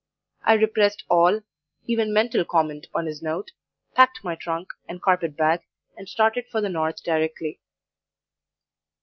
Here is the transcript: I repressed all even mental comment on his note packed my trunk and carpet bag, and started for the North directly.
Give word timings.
I 0.43 0.53
repressed 0.55 1.03
all 1.11 1.41
even 1.85 2.11
mental 2.11 2.43
comment 2.43 2.87
on 2.91 3.05
his 3.05 3.21
note 3.21 3.51
packed 3.93 4.23
my 4.23 4.33
trunk 4.33 4.69
and 4.89 4.99
carpet 4.99 5.37
bag, 5.37 5.61
and 5.95 6.09
started 6.09 6.47
for 6.51 6.59
the 6.59 6.69
North 6.69 7.03
directly. 7.03 7.61